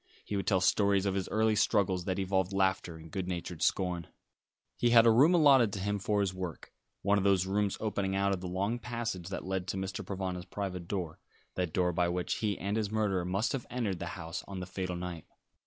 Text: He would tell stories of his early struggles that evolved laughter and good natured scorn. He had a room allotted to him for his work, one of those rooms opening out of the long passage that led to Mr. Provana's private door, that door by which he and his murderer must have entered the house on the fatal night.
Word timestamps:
He 0.25 0.35
would 0.35 0.47
tell 0.47 0.61
stories 0.61 1.05
of 1.05 1.13
his 1.13 1.29
early 1.29 1.55
struggles 1.55 2.05
that 2.05 2.17
evolved 2.17 2.53
laughter 2.53 2.97
and 2.97 3.11
good 3.11 3.27
natured 3.27 3.61
scorn. 3.61 4.07
He 4.75 4.89
had 4.89 5.05
a 5.05 5.11
room 5.11 5.35
allotted 5.35 5.71
to 5.73 5.79
him 5.79 5.99
for 5.99 6.21
his 6.21 6.33
work, 6.33 6.71
one 7.03 7.19
of 7.19 7.23
those 7.23 7.45
rooms 7.45 7.77
opening 7.79 8.15
out 8.15 8.33
of 8.33 8.41
the 8.41 8.47
long 8.47 8.79
passage 8.79 9.27
that 9.27 9.45
led 9.45 9.67
to 9.67 9.77
Mr. 9.77 10.03
Provana's 10.03 10.45
private 10.45 10.87
door, 10.87 11.19
that 11.53 11.71
door 11.71 11.93
by 11.93 12.09
which 12.09 12.37
he 12.37 12.57
and 12.57 12.77
his 12.77 12.89
murderer 12.89 13.25
must 13.25 13.51
have 13.51 13.67
entered 13.69 13.99
the 13.99 14.07
house 14.17 14.43
on 14.47 14.59
the 14.59 14.65
fatal 14.65 14.95
night. 14.95 15.25